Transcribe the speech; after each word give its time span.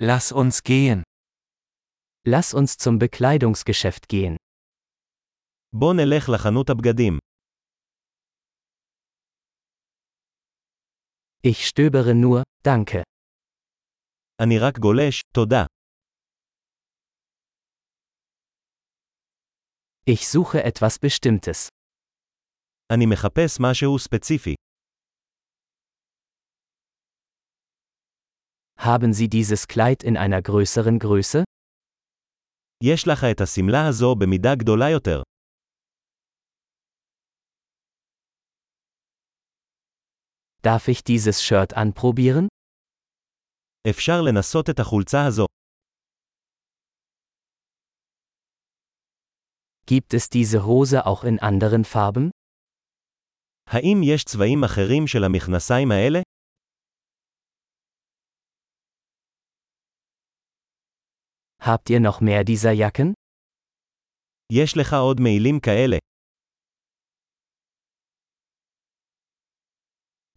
Lass 0.00 0.30
uns 0.30 0.62
gehen. 0.62 1.02
Lass 2.24 2.54
uns 2.54 2.76
zum 2.76 2.98
Bekleidungsgeschäft 3.00 4.08
gehen. 4.08 4.36
בוא 5.72 5.94
נלך 5.94 6.28
לחנות 6.28 6.70
הבגדים. 6.70 7.18
Ich 11.42 11.66
stöbere 11.66 12.14
nur, 12.14 12.42
danke. 12.64 13.02
אני 14.42 14.58
רק 14.58 14.78
גולש, 14.78 15.20
תודה. 15.34 15.64
Ich 20.06 20.28
suche 20.28 20.62
etwas 20.64 20.98
Bestimmtes. 20.98 21.68
אני 22.92 23.06
מחפש 23.06 23.60
משהו 23.60 23.98
ספציפי. 23.98 24.54
Haben 28.77 29.13
Sie 29.13 29.29
dieses 29.29 29.67
Kleid 29.67 30.03
in 30.03 30.17
einer 30.17 30.41
größeren 30.41 30.99
Größe? 30.99 31.43
יש 32.83 33.07
לך 33.07 33.23
את 33.31 33.41
השמלה 33.41 33.87
הזו 33.87 34.15
במידה 34.15 34.55
גדולה 34.55 34.89
יותר. 34.89 35.21
Darf 40.61 40.87
ich 40.87 41.03
dieses 41.03 41.43
Shirt 41.43 41.73
anprobieren? 41.73 42.47
אפשר 43.89 44.21
לנסות 44.21 44.69
את 44.69 44.79
החולצה 44.79 45.25
הזו. 45.27 45.45
Gibt 49.85 50.13
es 50.13 50.29
diese 50.29 50.65
Hose 50.65 51.05
auch 51.05 51.23
in 51.23 51.39
anderen 51.39 51.83
Farben? 51.83 52.29
האם 53.67 54.01
יש 54.03 54.23
צבעים 54.23 54.63
אחרים 54.63 55.07
של 55.07 55.23
המכנסיים 55.23 55.91
האלה? 55.91 56.19
Habt 61.67 61.89
ihr 61.89 61.99
noch 61.99 62.21
mehr 62.21 62.43
dieser 62.43 62.71
Jacken? 62.71 63.13
יש 64.51 64.77
לך 64.77 64.93
עוד 64.93 65.19
מעילים 65.19 65.59
כאלה. 65.59 65.97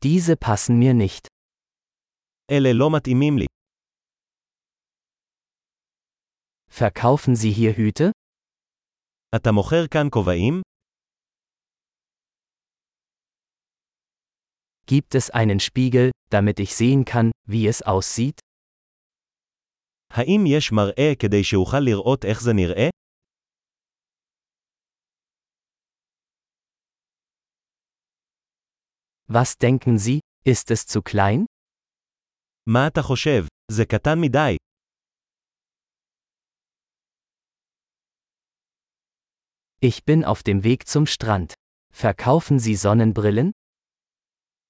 Diese 0.05 0.37
passen 0.37 0.79
mir 0.79 0.95
nicht. 0.95 1.27
אלה 2.51 2.69
לא 2.73 2.91
מתאימים 2.97 3.39
לי. 3.39 3.47
Verkaufen 6.70 7.34
Sie 7.34 7.53
hier 7.53 7.73
Hüte? 7.77 8.11
אתה 9.37 9.53
מוכר 9.53 9.87
כאן 9.91 10.06
כובעים? 10.11 10.62
Gibt 14.87 15.15
es 15.17 15.31
einen 15.31 15.59
Spiegel, 15.59 16.12
damit 16.31 16.61
ich 16.61 16.77
sehen 16.77 17.05
kann, 17.05 17.33
wie 17.45 17.67
es 17.67 17.83
aussieht? 17.83 18.39
האם 20.11 20.45
יש 20.47 20.73
מראה 20.73 21.12
כדי 21.19 21.45
שאוכל 21.45 21.81
לראות 21.81 22.25
איך 22.25 22.42
זה 22.42 22.53
נראה? 22.53 22.89
Was 29.29 29.56
denken 29.59 29.98
Sie, 29.98 30.20
ist 30.48 30.70
es 30.70 30.87
zu 30.87 31.03
klein? 31.03 31.45
מה 32.69 32.87
אתה 32.87 33.03
חושב? 33.03 33.45
זה 33.73 33.84
קטן 33.84 34.19
מדי. 34.20 34.56
Ich 39.81 40.05
bin 40.05 40.25
auf 40.25 40.42
dem 40.42 40.65
Weg 40.65 40.87
zum 40.87 41.06
Strand. 41.06 41.55
Verkaufen 41.92 42.59
Sie 42.59 42.77
Sonnenbrillen? 42.77 43.51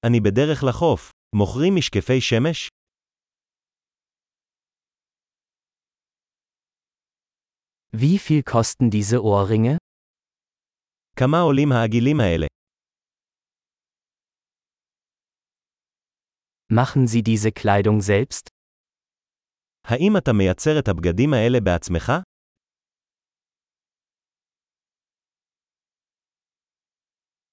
אני 0.06 0.20
בדרך 0.20 0.64
לחוף. 0.68 1.10
מוכרים 1.36 1.76
משקפי 1.76 2.20
שמש? 2.20 2.68
Wie 7.92 8.18
viel 8.18 8.42
kosten 8.42 8.90
diese 8.90 9.22
Ohrringe? 9.22 9.76
כמה 11.16 11.40
עולים 11.40 11.72
העגילים 11.72 12.20
האלה? 12.20 12.46
Machen 16.72 17.06
Sie 17.06 17.22
diese 17.22 17.50
Kleidung 17.52 18.00
selbst? 18.00 18.48
האם 19.84 20.16
אתה 20.18 20.32
מייצר 20.32 20.78
את 20.78 20.88
הבגדים 20.88 21.34
האלה 21.34 21.58
בעצמך? 21.60 22.12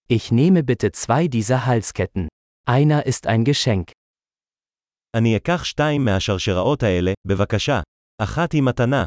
Ich 0.09 0.31
nehme 0.31 0.63
bitte 0.63 0.91
zwei 0.91 1.27
dieser 1.27 1.65
Halsketten. 1.65 2.27
Einer 2.67 3.05
ist 3.05 3.27
ein 3.27 3.43
Geschenk. 3.43 3.91
אני 5.17 5.37
אקח 5.37 5.63
שתיים 5.63 6.05
מהשרשראות 6.05 6.83
האלה, 6.83 7.11
בבקשה. 7.27 7.79
אחת 8.21 8.51
היא 8.51 8.61
מתנה. 8.63 9.05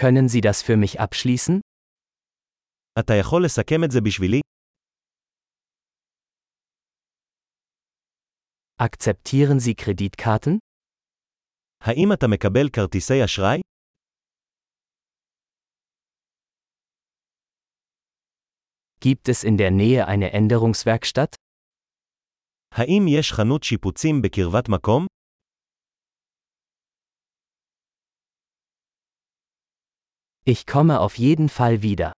Können 0.00 0.28
Sie 0.28 0.40
das 0.40 0.62
für 0.62 0.76
mich 0.76 1.00
abschließen? 1.00 1.60
אתה 2.98 3.12
יכול 3.20 3.44
לסכם 3.44 3.84
את 3.84 3.90
זה 3.90 4.00
בשבילי? 4.00 4.40
Akzeptieren 8.78 9.58
Sie 9.58 9.74
Kreditkarten? 9.74 10.58
האם 11.80 12.12
אתה 12.12 12.26
מקבל 12.28 12.68
כרטיסי 12.72 13.24
אשראי? 13.24 13.60
Gibt 19.00 19.28
es 19.28 19.44
in 19.44 19.56
der 19.56 19.70
Nähe 19.70 20.06
eine 20.06 20.32
Änderungswerkstatt? 20.32 21.36
האם 22.74 23.02
יש 23.08 23.32
חנות 23.32 23.62
שיפוצים 23.62 24.22
בקרבת 24.22 24.68
מקום? 24.68 25.06
Ich 30.48 30.66
komme 30.66 31.00
auf 31.00 31.18
jeden 31.18 31.48
Fall 31.48 31.82
wieder. 31.82 32.12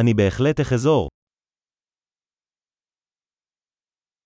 אני 0.00 0.14
בהחלט 0.14 0.60
אחזור. 0.60 1.08